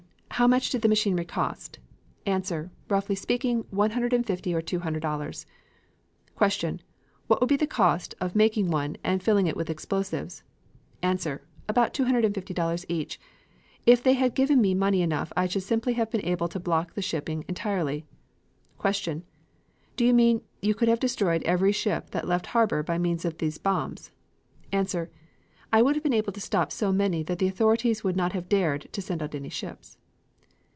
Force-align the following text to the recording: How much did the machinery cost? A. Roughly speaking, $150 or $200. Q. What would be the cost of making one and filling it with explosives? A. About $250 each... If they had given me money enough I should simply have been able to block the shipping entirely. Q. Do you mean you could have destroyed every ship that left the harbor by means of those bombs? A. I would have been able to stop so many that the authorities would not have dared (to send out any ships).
How 0.35 0.47
much 0.47 0.71
did 0.71 0.81
the 0.81 0.87
machinery 0.89 1.25
cost? 1.25 1.77
A. 2.25 2.69
Roughly 2.89 3.13
speaking, 3.13 3.63
$150 3.65 4.09
or 4.55 4.61
$200. 4.61 5.45
Q. 6.39 6.79
What 7.27 7.39
would 7.39 7.49
be 7.49 7.57
the 7.57 7.67
cost 7.67 8.15
of 8.19 8.35
making 8.35 8.71
one 8.71 8.97
and 9.03 9.21
filling 9.21 9.45
it 9.45 9.55
with 9.55 9.69
explosives? 9.69 10.41
A. 11.03 11.39
About 11.69 11.93
$250 11.93 12.85
each... 12.89 13.19
If 13.85 14.01
they 14.01 14.13
had 14.13 14.33
given 14.33 14.59
me 14.59 14.73
money 14.73 15.03
enough 15.03 15.31
I 15.37 15.45
should 15.45 15.61
simply 15.61 15.93
have 15.93 16.09
been 16.09 16.25
able 16.25 16.47
to 16.47 16.59
block 16.59 16.93
the 16.95 17.03
shipping 17.03 17.45
entirely. 17.47 18.07
Q. 18.83 19.21
Do 19.95 20.03
you 20.03 20.13
mean 20.13 20.41
you 20.59 20.73
could 20.73 20.87
have 20.87 20.99
destroyed 20.99 21.43
every 21.43 21.73
ship 21.73 22.09
that 22.11 22.27
left 22.27 22.45
the 22.45 22.49
harbor 22.51 22.81
by 22.81 22.97
means 22.97 23.25
of 23.25 23.37
those 23.37 23.59
bombs? 23.59 24.09
A. 24.73 24.85
I 25.71 25.83
would 25.83 25.95
have 25.95 26.03
been 26.03 26.13
able 26.13 26.31
to 26.33 26.41
stop 26.41 26.71
so 26.71 26.91
many 26.91 27.21
that 27.21 27.37
the 27.37 27.47
authorities 27.47 28.03
would 28.03 28.15
not 28.15 28.31
have 28.31 28.49
dared 28.49 28.91
(to 28.91 29.03
send 29.03 29.21
out 29.21 29.35
any 29.35 29.49
ships). 29.49 29.97